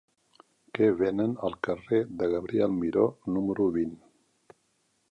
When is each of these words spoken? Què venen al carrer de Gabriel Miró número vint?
Què 0.77 0.87
venen 1.01 1.35
al 1.49 1.57
carrer 1.67 2.01
de 2.23 2.31
Gabriel 2.33 2.75
Miró 2.81 3.07
número 3.37 3.71
vint? 3.79 3.95